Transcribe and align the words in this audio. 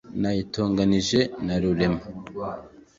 Nayitonganije 0.21 1.19
na 1.45 1.55
Rurema, 1.61 2.03